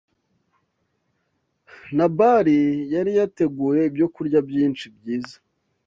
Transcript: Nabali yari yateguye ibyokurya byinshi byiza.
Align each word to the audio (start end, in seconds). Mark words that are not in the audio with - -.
Nabali 1.95 2.57
yari 2.93 3.11
yateguye 3.19 3.81
ibyokurya 3.89 4.39
byinshi 4.49 4.85
byiza. 4.95 5.35